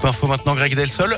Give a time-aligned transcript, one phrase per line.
[0.00, 1.14] Scoop Info maintenant, Greg Delsol.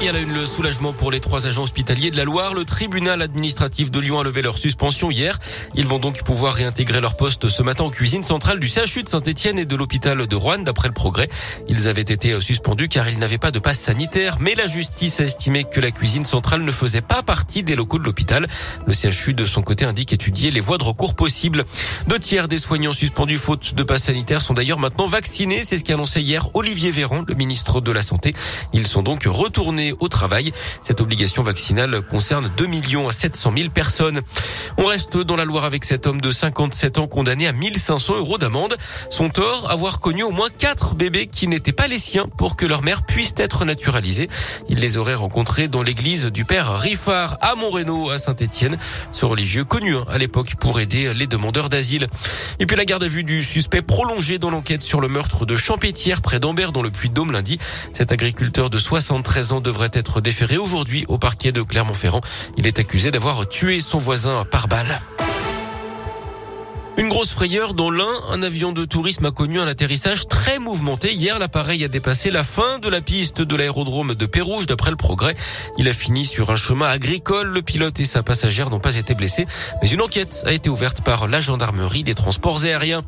[0.00, 2.54] Il y a une, le soulagement pour les trois agents hospitaliers de la Loire.
[2.54, 5.36] Le tribunal administratif de Lyon a levé leur suspension hier.
[5.74, 9.08] Ils vont donc pouvoir réintégrer leur poste ce matin en cuisine centrale du CHU de
[9.08, 11.28] Saint-Etienne et de l'hôpital de Rouen, d'après le progrès.
[11.68, 15.24] Ils avaient été suspendus car ils n'avaient pas de passe sanitaire, mais la justice a
[15.24, 18.46] estimé que la cuisine centrale ne faisait pas partie des locaux de l'hôpital.
[18.86, 21.64] Le CHU, de son côté, indique étudier les voies de recours possibles.
[22.06, 25.64] Deux tiers des soignants suspendus faute de passe sanitaire sont d'ailleurs maintenant vaccinés.
[25.64, 28.32] C'est ce qu'a annoncé hier Olivier Véran, le ministre de la Santé.
[28.72, 30.52] Ils sont donc retournés au travail.
[30.82, 34.20] Cette obligation vaccinale concerne 2 millions à 700 000 personnes.
[34.76, 38.38] On reste dans la Loire avec cet homme de 57 ans condamné à 1500 euros
[38.38, 38.76] d'amende.
[39.10, 42.66] Son tort, avoir connu au moins quatre bébés qui n'étaient pas les siens pour que
[42.66, 44.28] leur mère puisse être naturalisée.
[44.68, 48.76] Il les aurait rencontrés dans l'église du père Riffard à Montréno à Saint-Étienne.
[49.12, 52.06] Ce religieux connu hein, à l'époque pour aider les demandeurs d'asile.
[52.58, 55.56] Et puis la garde à vue du suspect prolongé dans l'enquête sur le meurtre de
[55.56, 57.58] Champétière près d'Ambert dans le Puy-de-Dôme lundi.
[57.92, 62.20] Cet agriculteur de 73 ans devrait devrait être déféré aujourd'hui au parquet de Clermont-Ferrand.
[62.56, 64.98] Il est accusé d'avoir tué son voisin par balle.
[66.96, 71.12] Une grosse frayeur dans l'un, un avion de tourisme a connu un atterrissage très mouvementé.
[71.12, 74.96] Hier, l'appareil a dépassé la fin de la piste de l'aérodrome de Pérouge d'après le
[74.96, 75.36] progrès.
[75.78, 77.46] Il a fini sur un chemin agricole.
[77.46, 79.46] Le pilote et sa passagère n'ont pas été blessés,
[79.80, 83.04] mais une enquête a été ouverte par la gendarmerie des transports aériens.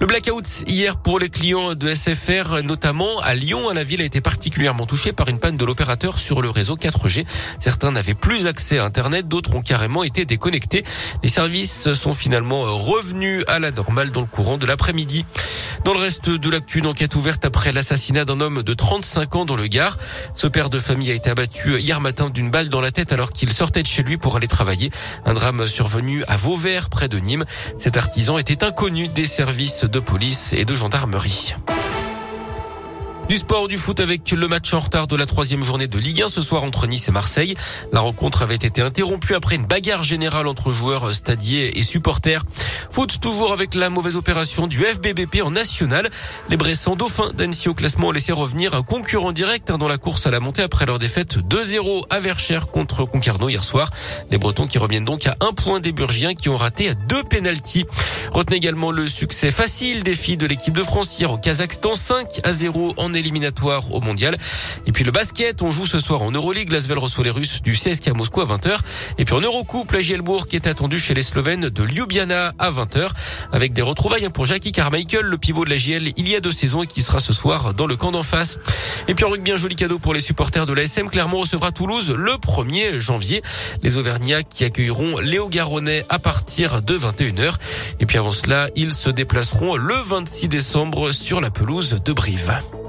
[0.00, 4.22] Le blackout hier pour les clients de SFR, notamment à Lyon, la ville a été
[4.22, 7.26] particulièrement touchée par une panne de l'opérateur sur le réseau 4G.
[7.58, 10.84] Certains n'avaient plus accès à Internet, d'autres ont carrément été déconnectés.
[11.22, 15.26] Les services sont finalement revenus à la normale dans le courant de l'après-midi.
[15.84, 19.44] Dans le reste de l'actu, une enquête ouverte après l'assassinat d'un homme de 35 ans
[19.44, 19.98] dans le Gard.
[20.34, 23.32] Ce père de famille a été abattu hier matin d'une balle dans la tête alors
[23.32, 24.90] qu'il sortait de chez lui pour aller travailler.
[25.26, 27.44] Un drame survenu à Vauvert, près de Nîmes.
[27.78, 31.54] Cet artisan était inconnu des services de police et de gendarmerie.
[33.30, 36.22] Du sport, du foot avec le match en retard de la troisième journée de Ligue
[36.22, 37.54] 1 ce soir entre Nice et Marseille.
[37.92, 42.42] La rencontre avait été interrompue après une bagarre générale entre joueurs stadiers et supporters.
[42.90, 46.10] Foot toujours avec la mauvaise opération du FBBP en national.
[46.48, 49.96] Les Bressans dauphins d'Annecy au classement ont laissé revenir un concurrent direct hein, dans la
[49.96, 53.90] course à la montée après leur défaite 2-0 à Verchères contre Concarneau hier soir.
[54.32, 57.86] Les Bretons qui reviennent donc à un point des Burgiens qui ont raté deux pénalties.
[58.32, 62.40] Retenez également le succès facile des filles de l'équipe de France hier au Kazakhstan 5
[62.42, 64.36] à 0 en éliminatoire au mondial.
[64.86, 66.72] Et puis le basket, on joue ce soir en Euroleague.
[66.72, 68.78] Lasvel reçoit les Russes du CSK Moscou à 20h.
[69.18, 72.70] Et puis en Eurocoupe, la Gielbourg qui est attendu chez les Slovènes de Ljubljana à
[72.70, 73.08] 20h.
[73.52, 76.52] Avec des retrouvailles pour Jackie Carmichael, le pivot de la GL il y a deux
[76.52, 78.58] saisons et qui sera ce soir dans le camp d'en face.
[79.08, 81.08] Et puis en rugby, un joli cadeau pour les supporters de l'ASM.
[81.08, 83.42] Clermont recevra Toulouse le 1er janvier.
[83.82, 87.54] Les Auvergnats qui accueilleront Léo Garonnais à partir de 21h.
[88.00, 92.79] Et puis avant cela, ils se déplaceront le 26 décembre sur la pelouse de Brive.